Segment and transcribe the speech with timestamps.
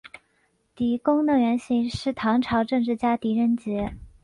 [0.73, 3.95] 狄公的原型是唐朝政治家狄仁杰。